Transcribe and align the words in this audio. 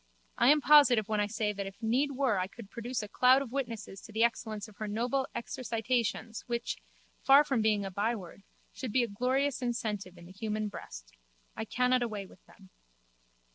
I 0.39 0.49
am 0.49 0.61
positive 0.61 1.07
when 1.07 1.19
I 1.19 1.27
say 1.27 1.53
that 1.53 1.67
if 1.67 1.79
need 1.79 2.13
were 2.13 2.39
I 2.39 2.47
could 2.47 2.71
produce 2.71 3.03
a 3.03 3.07
cloud 3.07 3.43
of 3.43 3.51
witnesses 3.51 4.01
to 4.01 4.11
the 4.11 4.23
excellence 4.23 4.67
of 4.67 4.77
her 4.77 4.87
noble 4.87 5.27
exercitations 5.35 6.41
which, 6.47 6.77
so 6.77 6.79
far 7.21 7.43
from 7.43 7.61
being 7.61 7.85
a 7.85 7.91
byword, 7.91 8.41
should 8.73 8.91
be 8.91 9.03
a 9.03 9.07
glorious 9.07 9.61
incentive 9.61 10.17
in 10.17 10.25
the 10.25 10.31
human 10.31 10.69
breast. 10.69 11.13
I 11.55 11.65
cannot 11.65 12.01
away 12.01 12.25
with 12.25 12.43
them. 12.47 12.71